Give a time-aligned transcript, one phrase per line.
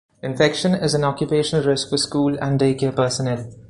[0.23, 3.51] Infection is an occupational risk for school and day-care personnel.